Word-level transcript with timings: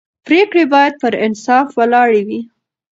پرېکړې 0.25 0.63
باید 0.73 0.93
پر 1.01 1.13
انصاف 1.25 1.67
ولاړې 1.79 2.21
وي 2.27 2.39